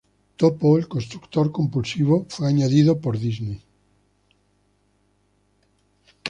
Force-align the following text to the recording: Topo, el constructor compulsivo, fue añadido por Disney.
Topo, 0.35 0.77
el 0.79 0.87
constructor 0.87 1.51
compulsivo, 1.51 2.25
fue 2.27 2.47
añadido 2.47 2.99
por 2.99 3.19
Disney. 3.19 3.63